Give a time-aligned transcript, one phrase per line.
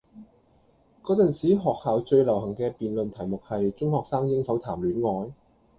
[1.03, 5.31] 嗰陣時學校最流行嘅辯論題目係：中學生應否談戀愛?